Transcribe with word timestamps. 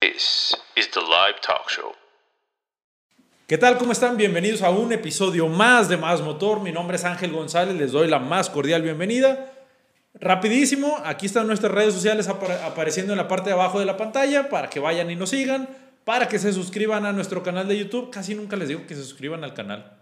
This 0.00 0.54
is 0.76 0.90
the 0.90 1.00
live 1.00 1.40
talk 1.40 1.68
show. 1.70 1.92
¿Qué 3.46 3.56
tal? 3.58 3.78
¿Cómo 3.78 3.92
están? 3.92 4.16
Bienvenidos 4.16 4.62
a 4.62 4.70
un 4.70 4.92
episodio 4.92 5.48
más 5.48 5.88
de 5.88 5.96
Más 5.96 6.20
Motor. 6.20 6.60
Mi 6.60 6.72
nombre 6.72 6.96
es 6.96 7.04
Ángel 7.04 7.32
González, 7.32 7.74
les 7.76 7.92
doy 7.92 8.08
la 8.08 8.18
más 8.18 8.50
cordial 8.50 8.82
bienvenida. 8.82 9.52
Rapidísimo, 10.14 10.98
aquí 11.04 11.26
están 11.26 11.46
nuestras 11.46 11.72
redes 11.72 11.94
sociales 11.94 12.28
apare- 12.28 12.60
apareciendo 12.62 13.12
en 13.12 13.18
la 13.18 13.28
parte 13.28 13.50
de 13.50 13.54
abajo 13.54 13.78
de 13.78 13.86
la 13.86 13.96
pantalla 13.96 14.48
para 14.48 14.68
que 14.68 14.80
vayan 14.80 15.10
y 15.10 15.16
nos 15.16 15.30
sigan, 15.30 15.68
para 16.04 16.28
que 16.28 16.38
se 16.38 16.52
suscriban 16.52 17.06
a 17.06 17.12
nuestro 17.12 17.42
canal 17.42 17.68
de 17.68 17.78
YouTube. 17.78 18.10
Casi 18.10 18.34
nunca 18.34 18.56
les 18.56 18.68
digo 18.68 18.86
que 18.86 18.94
se 18.94 19.02
suscriban 19.02 19.44
al 19.44 19.54
canal. 19.54 19.92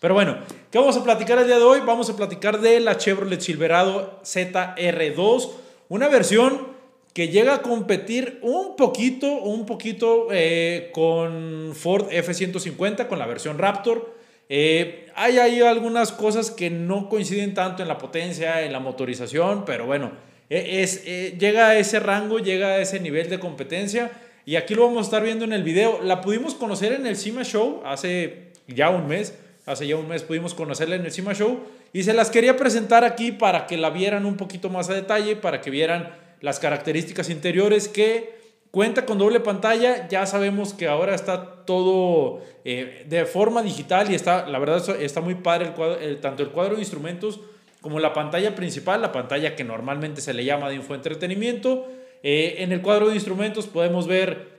Pero 0.00 0.14
bueno, 0.14 0.38
¿qué 0.72 0.78
vamos 0.78 0.96
a 0.96 1.04
platicar 1.04 1.38
el 1.38 1.46
día 1.46 1.58
de 1.58 1.64
hoy? 1.64 1.80
Vamos 1.80 2.10
a 2.10 2.16
platicar 2.16 2.60
de 2.60 2.80
la 2.80 2.96
Chevrolet 2.96 3.40
Silverado 3.40 4.20
ZR2, 4.24 5.50
una 5.88 6.08
versión 6.08 6.71
que 7.12 7.28
llega 7.28 7.54
a 7.56 7.62
competir 7.62 8.38
un 8.42 8.76
poquito, 8.76 9.32
un 9.32 9.66
poquito 9.66 10.28
eh, 10.30 10.90
con 10.92 11.72
Ford 11.74 12.06
F-150, 12.10 13.06
con 13.06 13.18
la 13.18 13.26
versión 13.26 13.58
Raptor. 13.58 14.14
Eh, 14.48 15.06
hay 15.14 15.38
ahí 15.38 15.60
algunas 15.60 16.12
cosas 16.12 16.50
que 16.50 16.70
no 16.70 17.08
coinciden 17.08 17.54
tanto 17.54 17.82
en 17.82 17.88
la 17.88 17.98
potencia, 17.98 18.62
en 18.62 18.72
la 18.72 18.80
motorización, 18.80 19.64
pero 19.64 19.86
bueno, 19.86 20.12
eh, 20.50 20.82
es, 20.82 21.02
eh, 21.06 21.36
llega 21.38 21.68
a 21.68 21.78
ese 21.78 21.98
rango, 21.98 22.38
llega 22.38 22.68
a 22.68 22.78
ese 22.78 23.00
nivel 23.00 23.30
de 23.30 23.40
competencia. 23.40 24.10
Y 24.44 24.56
aquí 24.56 24.74
lo 24.74 24.84
vamos 24.84 24.98
a 24.98 25.02
estar 25.04 25.22
viendo 25.22 25.46
en 25.46 25.54
el 25.54 25.62
video. 25.62 26.00
La 26.02 26.20
pudimos 26.20 26.54
conocer 26.54 26.92
en 26.92 27.06
el 27.06 27.16
CIMA 27.16 27.42
Show 27.42 27.80
hace 27.86 28.50
ya 28.66 28.90
un 28.90 29.06
mes. 29.06 29.34
Hace 29.64 29.86
ya 29.86 29.96
un 29.96 30.08
mes 30.08 30.22
pudimos 30.24 30.52
conocerla 30.52 30.96
en 30.96 31.06
el 31.06 31.12
CIMA 31.12 31.32
Show. 31.32 31.60
Y 31.94 32.02
se 32.02 32.12
las 32.12 32.28
quería 32.28 32.58
presentar 32.58 33.02
aquí 33.02 33.32
para 33.32 33.66
que 33.66 33.78
la 33.78 33.88
vieran 33.88 34.26
un 34.26 34.36
poquito 34.36 34.68
más 34.68 34.90
a 34.90 34.94
detalle, 34.94 35.36
para 35.36 35.62
que 35.62 35.70
vieran 35.70 36.10
las 36.42 36.58
características 36.60 37.30
interiores 37.30 37.88
que 37.88 38.42
cuenta 38.70 39.06
con 39.06 39.16
doble 39.18 39.40
pantalla. 39.40 40.06
Ya 40.08 40.26
sabemos 40.26 40.74
que 40.74 40.88
ahora 40.88 41.14
está 41.14 41.64
todo 41.64 42.42
eh, 42.64 43.04
de 43.08 43.24
forma 43.24 43.62
digital 43.62 44.10
y 44.10 44.14
está, 44.14 44.46
la 44.48 44.58
verdad, 44.58 45.00
está 45.00 45.20
muy 45.22 45.36
padre 45.36 45.72
el 46.02 46.20
tanto 46.20 46.42
el 46.42 46.50
cuadro 46.50 46.74
de 46.74 46.80
instrumentos 46.82 47.40
como 47.80 47.98
la 47.98 48.12
pantalla 48.12 48.54
principal, 48.54 49.00
la 49.02 49.10
pantalla 49.10 49.56
que 49.56 49.64
normalmente 49.64 50.20
se 50.20 50.34
le 50.34 50.44
llama 50.44 50.68
de 50.68 50.76
infoentretenimiento. 50.76 51.86
Eh, 52.22 52.56
en 52.58 52.70
el 52.72 52.80
cuadro 52.82 53.08
de 53.08 53.14
instrumentos 53.14 53.66
podemos 53.66 54.06
ver 54.06 54.52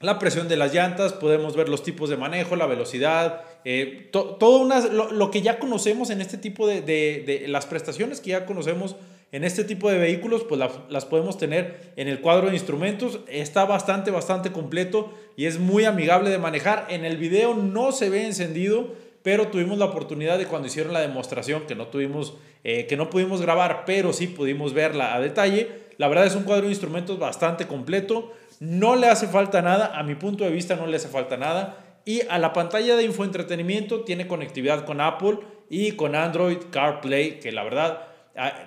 la 0.00 0.18
presión 0.18 0.48
de 0.48 0.56
las 0.56 0.74
llantas, 0.74 1.12
podemos 1.12 1.56
ver 1.56 1.68
los 1.68 1.82
tipos 1.82 2.10
de 2.10 2.16
manejo, 2.16 2.56
la 2.56 2.66
velocidad, 2.66 3.42
eh, 3.64 4.08
to- 4.12 4.36
todo 4.38 4.58
una, 4.58 4.80
lo, 4.88 5.10
lo 5.12 5.30
que 5.30 5.40
ya 5.42 5.58
conocemos 5.58 6.10
en 6.10 6.20
este 6.20 6.36
tipo 6.38 6.66
de, 6.66 6.82
de- 6.82 7.22
de- 7.26 7.48
las 7.48 7.66
prestaciones 7.66 8.20
que 8.20 8.30
ya 8.30 8.44
conocemos 8.44 8.96
en 9.32 9.44
este 9.44 9.64
tipo 9.64 9.90
de 9.90 9.96
vehículos, 9.96 10.44
pues 10.44 10.60
las, 10.88 11.06
podemos 11.06 11.38
tener 11.38 11.94
en 11.96 12.06
el 12.06 12.20
cuadro 12.20 12.48
de 12.48 12.54
instrumentos. 12.54 13.20
Está 13.28 13.64
bastante, 13.64 14.10
bastante 14.10 14.52
completo 14.52 15.10
y 15.36 15.46
es 15.46 15.58
muy 15.58 15.86
amigable 15.86 16.28
de 16.28 16.38
manejar. 16.38 16.86
En 16.90 17.06
el 17.06 17.16
video 17.16 17.54
no 17.54 17.92
se 17.92 18.10
ve 18.10 18.26
encendido, 18.26 18.92
pero 19.22 19.48
tuvimos 19.48 19.78
la 19.78 19.86
oportunidad 19.86 20.38
de 20.38 20.46
cuando 20.46 20.68
hicieron 20.68 20.92
la 20.92 21.00
demostración, 21.00 21.66
que 21.66 21.74
no 21.74 21.86
tuvimos, 21.86 22.34
eh, 22.62 22.86
que 22.86 22.98
no 22.98 23.08
pudimos 23.08 23.40
grabar, 23.40 23.84
pero 23.86 24.12
sí 24.12 24.26
pudimos 24.26 24.74
verla 24.74 25.14
a 25.14 25.20
detalle. 25.20 25.70
La 25.96 26.08
verdad 26.08 26.26
es 26.26 26.34
un 26.34 26.42
cuadro 26.42 26.66
de 26.66 26.72
instrumentos 26.72 27.18
bastante 27.18 27.66
completo. 27.66 28.34
No 28.60 28.96
le 28.96 29.08
hace 29.08 29.28
falta 29.28 29.62
nada, 29.62 29.98
a 29.98 30.02
mi 30.02 30.14
punto 30.14 30.44
de 30.44 30.50
vista 30.50 30.76
no 30.76 30.86
le 30.86 30.96
hace 30.96 31.08
falta 31.08 31.38
nada. 31.38 31.78
Y 32.04 32.20
a 32.28 32.38
la 32.38 32.52
pantalla 32.52 32.96
de 32.96 33.04
infoentretenimiento 33.04 34.02
tiene 34.02 34.26
conectividad 34.26 34.84
con 34.84 35.00
Apple 35.00 35.38
y 35.70 35.92
con 35.92 36.16
Android 36.16 36.58
CarPlay, 36.70 37.40
que 37.40 37.50
la 37.50 37.64
verdad 37.64 38.11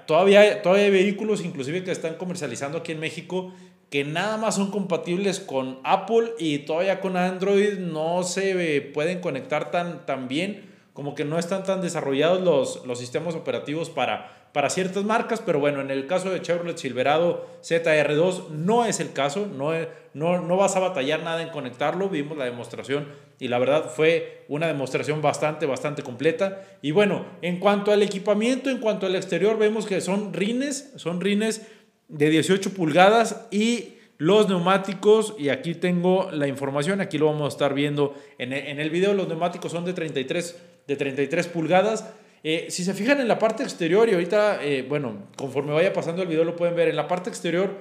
todavía, 0.05 0.41
hay- 0.41 0.61
todavía 0.61 0.85
hay 0.85 0.91
vehículos 0.91 1.43
inclusive 1.43 1.83
que 1.83 1.91
están 1.91 2.15
comercializando 2.15 2.77
aquí 2.79 2.91
en 2.91 2.99
México 2.99 3.53
que 3.89 4.03
nada 4.03 4.37
más 4.37 4.55
son 4.55 4.71
compatibles 4.71 5.39
con 5.39 5.79
Apple 5.83 6.31
y 6.39 6.59
todavía 6.59 6.99
con 7.01 7.17
Android 7.17 7.77
no 7.77 8.23
se 8.23 8.81
pueden 8.93 9.19
conectar 9.21 9.71
tan, 9.71 10.05
tan 10.05 10.27
bien, 10.27 10.74
como 10.95 11.13
que 11.13 11.25
no 11.25 11.37
están 11.37 11.65
tan 11.65 11.81
desarrollados 11.81 12.41
los, 12.41 12.85
los 12.85 12.97
sistemas 12.97 13.35
operativos 13.35 13.89
para, 13.89 14.49
para 14.53 14.69
ciertas 14.69 15.03
marcas, 15.03 15.43
pero 15.45 15.59
bueno, 15.59 15.81
en 15.81 15.91
el 15.91 16.07
caso 16.07 16.29
de 16.29 16.41
Chevrolet 16.41 16.77
Silverado 16.77 17.45
ZR2 17.61 18.47
no 18.51 18.85
es 18.85 19.01
el 19.01 19.11
caso, 19.11 19.45
no, 19.45 19.71
no, 20.13 20.41
no 20.41 20.55
vas 20.55 20.77
a 20.77 20.79
batallar 20.79 21.21
nada 21.21 21.41
en 21.41 21.49
conectarlo, 21.49 22.07
vimos 22.07 22.37
la 22.37 22.45
demostración 22.45 23.09
y 23.41 23.49
la 23.49 23.59
verdad 23.59 23.91
fue 23.93 24.45
una 24.47 24.67
demostración 24.67 25.21
bastante, 25.21 25.65
bastante 25.65 26.01
completa. 26.01 26.65
Y 26.81 26.91
bueno, 26.91 27.25
en 27.41 27.59
cuanto 27.59 27.91
al 27.91 28.01
equipamiento, 28.01 28.69
en 28.69 28.77
cuanto 28.77 29.05
al 29.05 29.15
exterior, 29.15 29.57
vemos 29.57 29.85
que 29.85 29.99
son 29.99 30.33
rines, 30.33 30.93
son 30.95 31.19
rines 31.19 31.67
de 32.07 32.29
18 32.29 32.73
pulgadas 32.73 33.47
y 33.51 33.95
los 34.17 34.47
neumáticos, 34.47 35.35
y 35.37 35.49
aquí 35.49 35.75
tengo 35.75 36.29
la 36.31 36.47
información, 36.47 37.01
aquí 37.01 37.17
lo 37.17 37.25
vamos 37.25 37.43
a 37.43 37.47
estar 37.49 37.73
viendo 37.73 38.15
en 38.37 38.53
el, 38.53 38.89
video, 38.89 39.13
los 39.13 39.27
neumáticos 39.27 39.73
son 39.73 39.83
de 39.83 39.91
33, 39.91 40.55
de 40.87 40.95
33 40.95 41.47
pulgadas. 41.47 42.05
Eh, 42.43 42.67
si 42.69 42.83
se 42.83 42.93
fijan 42.93 43.19
en 43.19 43.27
la 43.27 43.39
parte 43.39 43.63
exterior, 43.63 44.07
y 44.07 44.13
ahorita, 44.13 44.63
eh, 44.63 44.85
bueno, 44.87 45.27
conforme 45.35 45.73
vaya 45.73 45.93
pasando 45.93 46.21
el 46.21 46.27
video 46.27 46.43
lo 46.43 46.55
pueden 46.55 46.75
ver, 46.75 46.87
en 46.89 46.95
la 46.95 47.07
parte 47.07 47.29
exterior, 47.29 47.75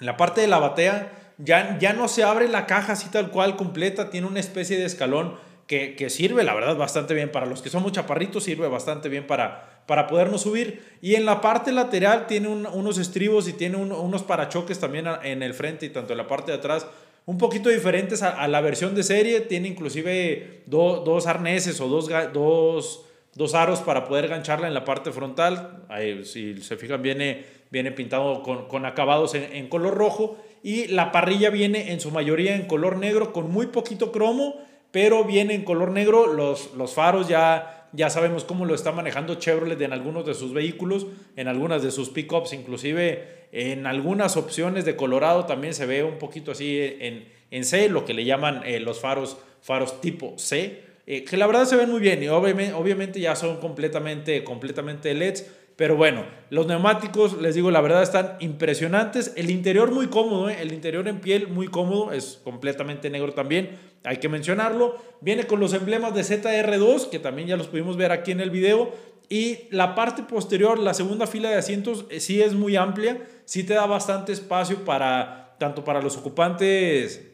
en 0.00 0.06
la 0.06 0.16
parte 0.16 0.40
de 0.40 0.48
la 0.48 0.58
batea, 0.58 1.12
ya, 1.38 1.78
ya 1.78 1.92
no 1.92 2.08
se 2.08 2.24
abre 2.24 2.48
la 2.48 2.66
caja 2.66 2.94
así 2.94 3.08
tal 3.10 3.30
cual 3.30 3.56
completa, 3.56 4.10
tiene 4.10 4.26
una 4.26 4.40
especie 4.40 4.76
de 4.78 4.84
escalón 4.86 5.36
que, 5.66 5.94
que 5.94 6.10
sirve, 6.10 6.42
la 6.42 6.52
verdad, 6.54 6.76
bastante 6.76 7.14
bien. 7.14 7.30
Para 7.30 7.46
los 7.46 7.62
que 7.62 7.70
somos 7.70 7.92
chaparritos, 7.92 8.42
sirve 8.42 8.66
bastante 8.66 9.08
bien 9.08 9.26
para, 9.26 9.82
para 9.86 10.08
podernos 10.08 10.42
subir. 10.42 10.82
Y 11.00 11.14
en 11.14 11.24
la 11.24 11.40
parte 11.40 11.70
lateral 11.70 12.26
tiene 12.26 12.48
un- 12.48 12.66
unos 12.66 12.98
estribos 12.98 13.46
y 13.46 13.52
tiene 13.52 13.76
un- 13.76 13.92
unos 13.92 14.24
parachoques 14.24 14.80
también 14.80 15.06
en 15.22 15.44
el 15.44 15.54
frente 15.54 15.86
y 15.86 15.90
tanto 15.90 16.12
en 16.12 16.18
la 16.18 16.26
parte 16.26 16.50
de 16.50 16.58
atrás. 16.58 16.86
Un 17.26 17.38
poquito 17.38 17.68
diferentes 17.68 18.22
a, 18.22 18.46
la 18.48 18.60
versión 18.60 18.94
de 18.94 19.02
serie. 19.02 19.40
Tiene 19.40 19.68
inclusive 19.68 20.62
do- 20.66 21.00
dos 21.04 21.26
arneses 21.26 21.80
o 21.80 21.88
dos, 21.88 22.08
dos, 22.32 23.04
dos 23.34 23.54
aros 23.54 23.80
para 23.80 24.04
poder 24.04 24.28
gancharla 24.28 24.66
en 24.66 24.74
la 24.74 24.84
parte 24.84 25.12
frontal. 25.12 25.84
Ahí, 25.88 26.24
si 26.24 26.56
se 26.62 26.76
fijan, 26.76 27.02
viene, 27.02 27.44
viene 27.70 27.92
pintado 27.92 28.42
con, 28.42 28.66
con 28.66 28.84
acabados 28.84 29.34
en, 29.34 29.44
en 29.54 29.68
color 29.68 29.94
rojo. 29.94 30.38
Y 30.62 30.88
la 30.88 31.12
parrilla 31.12 31.50
viene 31.50 31.92
en 31.92 32.00
su 32.00 32.10
mayoría 32.10 32.54
en 32.56 32.66
color 32.66 32.96
negro 32.96 33.32
con 33.32 33.50
muy 33.50 33.66
poquito 33.68 34.12
cromo, 34.12 34.56
pero 34.90 35.24
viene 35.24 35.54
en 35.54 35.64
color 35.64 35.90
negro. 35.92 36.26
Los, 36.34 36.74
los 36.74 36.94
faros 36.94 37.28
ya, 37.28 37.79
ya 37.92 38.10
sabemos 38.10 38.44
cómo 38.44 38.64
lo 38.64 38.74
está 38.74 38.92
manejando 38.92 39.34
Chevrolet 39.34 39.80
en 39.80 39.92
algunos 39.92 40.24
de 40.26 40.34
sus 40.34 40.52
vehículos, 40.52 41.06
en 41.36 41.48
algunas 41.48 41.82
de 41.82 41.90
sus 41.90 42.10
pickups, 42.10 42.52
inclusive 42.52 43.48
en 43.52 43.86
algunas 43.86 44.36
opciones 44.36 44.84
de 44.84 44.96
Colorado 44.96 45.46
también 45.46 45.74
se 45.74 45.86
ve 45.86 46.04
un 46.04 46.18
poquito 46.18 46.52
así 46.52 46.78
en, 46.78 47.28
en 47.50 47.64
C, 47.64 47.88
lo 47.88 48.04
que 48.04 48.14
le 48.14 48.24
llaman 48.24 48.62
eh, 48.64 48.80
los 48.80 49.00
faros, 49.00 49.38
faros 49.60 50.00
tipo 50.00 50.34
C, 50.38 50.82
eh, 51.06 51.24
que 51.24 51.36
la 51.36 51.46
verdad 51.46 51.64
se 51.64 51.76
ven 51.76 51.90
muy 51.90 52.00
bien 52.00 52.22
y 52.22 52.28
obviamente, 52.28 52.72
obviamente 52.74 53.18
ya 53.18 53.34
son 53.34 53.56
completamente, 53.56 54.44
completamente 54.44 55.12
LEDs. 55.12 55.50
Pero 55.80 55.96
bueno, 55.96 56.26
los 56.50 56.66
neumáticos, 56.66 57.40
les 57.40 57.54
digo, 57.54 57.70
la 57.70 57.80
verdad 57.80 58.02
están 58.02 58.36
impresionantes. 58.40 59.32
El 59.36 59.48
interior 59.48 59.90
muy 59.92 60.08
cómodo, 60.08 60.50
¿eh? 60.50 60.58
el 60.60 60.74
interior 60.74 61.08
en 61.08 61.20
piel 61.22 61.48
muy 61.48 61.68
cómodo, 61.68 62.12
es 62.12 62.38
completamente 62.44 63.08
negro 63.08 63.32
también, 63.32 63.78
hay 64.04 64.18
que 64.18 64.28
mencionarlo. 64.28 64.96
Viene 65.22 65.46
con 65.46 65.58
los 65.58 65.72
emblemas 65.72 66.14
de 66.14 66.20
ZR2, 66.20 67.08
que 67.08 67.18
también 67.18 67.48
ya 67.48 67.56
los 67.56 67.68
pudimos 67.68 67.96
ver 67.96 68.12
aquí 68.12 68.30
en 68.30 68.40
el 68.40 68.50
video. 68.50 68.92
Y 69.30 69.68
la 69.70 69.94
parte 69.94 70.22
posterior, 70.22 70.78
la 70.78 70.92
segunda 70.92 71.26
fila 71.26 71.48
de 71.48 71.56
asientos, 71.56 72.04
eh, 72.10 72.20
sí 72.20 72.42
es 72.42 72.52
muy 72.52 72.76
amplia, 72.76 73.26
sí 73.46 73.64
te 73.64 73.72
da 73.72 73.86
bastante 73.86 74.32
espacio 74.32 74.84
para, 74.84 75.56
tanto 75.58 75.82
para 75.82 76.02
los 76.02 76.14
ocupantes 76.18 77.26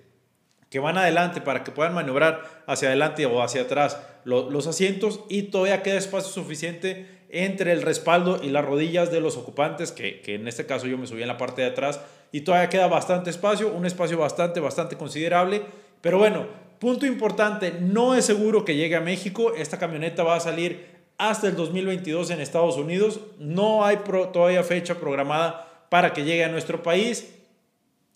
que 0.70 0.78
van 0.78 0.98
adelante 0.98 1.40
para 1.40 1.64
que 1.64 1.72
puedan 1.72 1.94
maniobrar 1.94 2.62
hacia 2.68 2.88
adelante 2.88 3.26
o 3.26 3.42
hacia 3.42 3.62
atrás 3.62 3.98
lo- 4.24 4.50
los 4.50 4.66
asientos 4.68 5.20
y 5.28 5.42
todavía 5.44 5.82
queda 5.82 5.96
espacio 5.96 6.30
suficiente 6.30 7.15
entre 7.30 7.72
el 7.72 7.82
respaldo 7.82 8.40
y 8.42 8.50
las 8.50 8.64
rodillas 8.64 9.10
de 9.10 9.20
los 9.20 9.36
ocupantes, 9.36 9.92
que, 9.92 10.20
que 10.20 10.34
en 10.34 10.48
este 10.48 10.66
caso 10.66 10.86
yo 10.86 10.98
me 10.98 11.06
subí 11.06 11.22
en 11.22 11.28
la 11.28 11.36
parte 11.36 11.62
de 11.62 11.68
atrás 11.68 12.00
y 12.32 12.42
todavía 12.42 12.68
queda 12.68 12.86
bastante 12.86 13.30
espacio, 13.30 13.72
un 13.72 13.86
espacio 13.86 14.18
bastante, 14.18 14.60
bastante 14.60 14.96
considerable. 14.96 15.62
Pero 16.00 16.18
bueno, 16.18 16.46
punto 16.78 17.06
importante, 17.06 17.72
no 17.80 18.14
es 18.14 18.24
seguro 18.24 18.64
que 18.64 18.76
llegue 18.76 18.96
a 18.96 19.00
México, 19.00 19.54
esta 19.56 19.78
camioneta 19.78 20.22
va 20.22 20.36
a 20.36 20.40
salir 20.40 20.96
hasta 21.18 21.48
el 21.48 21.56
2022 21.56 22.30
en 22.30 22.40
Estados 22.40 22.76
Unidos, 22.76 23.20
no 23.38 23.84
hay 23.84 23.98
todavía 24.32 24.62
fecha 24.62 24.96
programada 24.96 25.86
para 25.88 26.12
que 26.12 26.24
llegue 26.24 26.44
a 26.44 26.48
nuestro 26.48 26.82
país. 26.82 27.32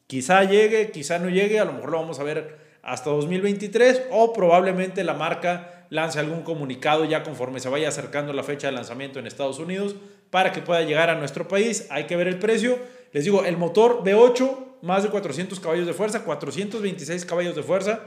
Quizá 0.06 0.44
llegue, 0.44 0.90
quizá 0.90 1.18
no 1.18 1.30
llegue, 1.30 1.60
a 1.60 1.64
lo 1.64 1.72
mejor 1.72 1.90
lo 1.92 2.00
vamos 2.00 2.18
a 2.18 2.24
ver 2.24 2.58
hasta 2.82 3.10
2023 3.10 4.08
o 4.10 4.32
probablemente 4.32 5.04
la 5.04 5.14
marca 5.14 5.79
lance 5.90 6.18
algún 6.18 6.42
comunicado 6.42 7.04
ya 7.04 7.22
conforme 7.22 7.60
se 7.60 7.68
vaya 7.68 7.88
acercando 7.88 8.32
la 8.32 8.42
fecha 8.42 8.68
de 8.68 8.72
lanzamiento 8.72 9.18
en 9.18 9.26
Estados 9.26 9.58
Unidos 9.58 9.96
para 10.30 10.52
que 10.52 10.62
pueda 10.62 10.82
llegar 10.82 11.10
a 11.10 11.16
nuestro 11.16 11.46
país. 11.46 11.86
Hay 11.90 12.04
que 12.04 12.16
ver 12.16 12.28
el 12.28 12.38
precio. 12.38 12.78
Les 13.12 13.24
digo, 13.24 13.44
el 13.44 13.56
motor 13.56 14.02
V8, 14.02 14.56
más 14.82 15.02
de 15.02 15.10
400 15.10 15.60
caballos 15.60 15.86
de 15.86 15.92
fuerza, 15.92 16.24
426 16.24 17.24
caballos 17.26 17.54
de 17.54 17.62
fuerza. 17.62 18.00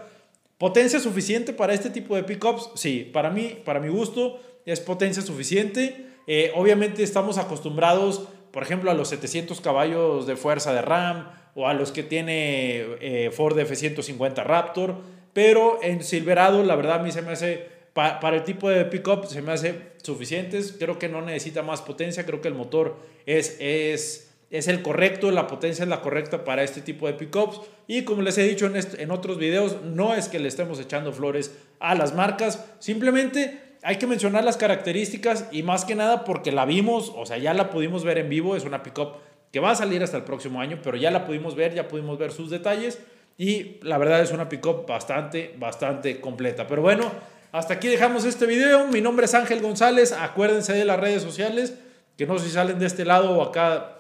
¿Potencia 0.58 1.00
suficiente 1.00 1.54
para 1.54 1.74
este 1.74 1.90
tipo 1.90 2.16
de 2.16 2.24
pickups? 2.24 2.72
Sí, 2.76 3.10
para 3.14 3.30
mí, 3.30 3.62
para 3.64 3.80
mi 3.80 3.90
gusto, 3.90 4.40
es 4.66 4.80
potencia 4.80 5.22
suficiente. 5.22 6.08
Eh, 6.26 6.52
obviamente 6.56 7.04
estamos 7.04 7.38
acostumbrados 7.38 8.28
por 8.54 8.62
ejemplo, 8.62 8.92
a 8.92 8.94
los 8.94 9.10
700 9.10 9.62
caballos 9.62 10.28
de 10.28 10.36
fuerza 10.36 10.72
de 10.74 10.84
RAM 10.84 11.32
o 11.56 11.68
a 11.68 11.74
los 11.74 11.92
que 11.92 12.04
tiene 12.04 12.86
eh, 13.02 13.32
Ford 13.32 13.58
F-150 13.58 14.44
Raptor, 14.44 14.98
pero 15.34 15.80
en 15.82 16.04
Silverado 16.04 16.64
la 16.64 16.76
verdad 16.76 17.00
a 17.00 17.04
mí 17.04 17.12
se 17.12 17.22
me 17.22 17.32
hace, 17.32 17.68
para 17.94 18.36
el 18.36 18.44
tipo 18.44 18.70
de 18.70 18.86
pickup 18.86 19.26
se 19.26 19.42
me 19.42 19.52
hace 19.52 19.94
suficientes, 20.02 20.76
creo 20.78 21.00
que 21.00 21.10
no 21.10 21.22
necesita 21.22 21.64
más 21.64 21.82
potencia, 21.82 22.26
creo 22.26 22.42
que 22.42 22.48
el 22.48 22.54
motor 22.54 22.98
es, 23.26 23.58
es, 23.60 24.32
es 24.52 24.68
el 24.68 24.82
correcto, 24.82 25.32
la 25.32 25.48
potencia 25.48 25.84
es 25.84 25.90
la 25.90 26.02
correcta 26.02 26.44
para 26.44 26.64
este 26.64 26.82
tipo 26.82 27.08
de 27.08 27.14
pickups. 27.14 27.62
Y 27.88 28.04
como 28.04 28.22
les 28.22 28.38
he 28.38 28.44
dicho 28.44 28.68
en, 28.68 28.76
en 28.76 29.12
otros 29.12 29.38
videos, 29.38 29.82
no 29.84 30.14
es 30.14 30.30
que 30.30 30.40
le 30.40 30.48
estemos 30.48 30.80
echando 30.80 31.12
flores 31.12 31.56
a 31.80 31.96
las 31.96 32.14
marcas, 32.14 32.64
simplemente 32.80 33.60
hay 33.84 33.98
que 33.98 34.08
mencionar 34.08 34.44
las 34.46 34.58
características 34.58 35.48
y 35.52 35.64
más 35.64 35.84
que 35.84 35.96
nada 35.96 36.24
porque 36.24 36.52
la 36.52 36.66
vimos, 36.66 37.12
o 37.16 37.26
sea, 37.26 37.38
ya 37.38 37.54
la 37.54 37.70
pudimos 37.70 38.04
ver 38.04 38.18
en 38.18 38.30
vivo, 38.30 38.56
es 38.56 38.64
una 38.64 38.84
pickup 38.84 39.16
que 39.52 39.60
va 39.60 39.72
a 39.72 39.76
salir 39.76 40.02
hasta 40.02 40.18
el 40.18 40.24
próximo 40.24 40.62
año, 40.62 40.80
pero 40.84 40.98
ya 40.98 41.12
la 41.12 41.26
pudimos 41.26 41.56
ver, 41.56 41.74
ya 41.74 41.88
pudimos 41.88 42.18
ver 42.18 42.32
sus 42.32 42.50
detalles 42.50 43.00
y 43.38 43.80
la 43.82 43.98
verdad 43.98 44.22
es 44.22 44.32
una 44.32 44.50
pickup 44.50 44.88
bastante, 44.88 45.56
bastante 45.58 46.22
completa. 46.22 46.68
Pero 46.68 46.82
bueno, 46.82 47.12
hasta 47.52 47.76
aquí 47.76 47.88
dejamos 47.88 48.26
este 48.26 48.46
video. 48.46 48.88
Mi 48.88 49.02
nombre 49.02 49.26
es 49.26 49.34
Ángel 49.34 49.62
González. 49.62 50.12
Acuérdense 50.12 50.74
de 50.74 50.86
las 50.86 51.00
redes 51.00 51.24
sociales, 51.24 51.76
que 52.18 52.28
no 52.28 52.38
sé 52.38 52.46
si 52.46 52.52
salen 52.52 52.80
de 52.80 52.86
este 52.86 53.06
lado 53.06 53.32
o 53.38 53.42
acá 53.44 54.00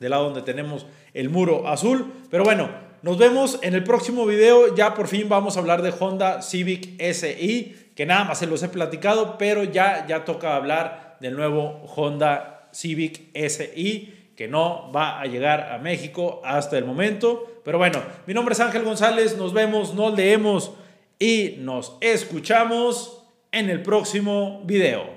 del 0.00 0.10
lado 0.10 0.24
donde 0.24 0.42
tenemos 0.42 0.86
el 1.12 1.30
muro 1.30 1.68
azul. 1.68 2.12
Pero 2.30 2.44
bueno, 2.44 2.68
nos 3.02 3.16
vemos 3.18 3.58
en 3.62 3.74
el 3.74 3.84
próximo 3.84 4.26
video. 4.26 4.74
Ya 4.74 4.94
por 4.94 5.08
fin 5.08 5.28
vamos 5.28 5.56
a 5.56 5.60
hablar 5.60 5.82
de 5.82 5.92
Honda 5.98 6.42
Civic 6.42 7.00
SI, 7.00 7.90
que 7.94 8.06
nada 8.06 8.24
más 8.24 8.38
se 8.38 8.46
los 8.46 8.62
he 8.62 8.68
platicado, 8.68 9.38
pero 9.38 9.62
ya, 9.62 10.06
ya 10.06 10.24
toca 10.24 10.56
hablar 10.56 11.16
del 11.20 11.36
nuevo 11.36 11.84
Honda 11.94 12.68
Civic 12.72 13.30
SI 13.34 14.23
que 14.36 14.48
no 14.48 14.90
va 14.92 15.20
a 15.20 15.26
llegar 15.26 15.72
a 15.72 15.78
México 15.78 16.40
hasta 16.44 16.76
el 16.78 16.84
momento. 16.84 17.60
Pero 17.64 17.78
bueno, 17.78 18.02
mi 18.26 18.34
nombre 18.34 18.54
es 18.54 18.60
Ángel 18.60 18.84
González, 18.84 19.36
nos 19.36 19.52
vemos, 19.52 19.94
nos 19.94 20.14
leemos 20.16 20.72
y 21.18 21.56
nos 21.58 21.96
escuchamos 22.00 23.22
en 23.52 23.70
el 23.70 23.82
próximo 23.82 24.62
video. 24.64 25.13